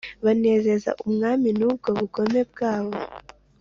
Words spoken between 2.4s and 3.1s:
bwabo,